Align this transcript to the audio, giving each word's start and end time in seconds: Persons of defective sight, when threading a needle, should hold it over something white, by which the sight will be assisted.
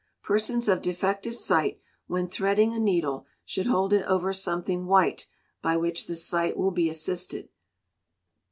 Persons 0.23 0.67
of 0.67 0.81
defective 0.81 1.35
sight, 1.35 1.79
when 2.07 2.27
threading 2.27 2.73
a 2.73 2.79
needle, 2.79 3.27
should 3.45 3.67
hold 3.67 3.93
it 3.93 4.03
over 4.07 4.33
something 4.33 4.87
white, 4.87 5.27
by 5.61 5.77
which 5.77 6.07
the 6.07 6.15
sight 6.15 6.57
will 6.57 6.71
be 6.71 6.89
assisted. 6.89 7.49